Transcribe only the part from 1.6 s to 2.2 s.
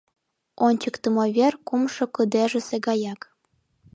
кумшо